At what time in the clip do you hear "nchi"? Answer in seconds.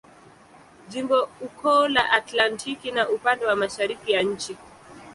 4.21-4.57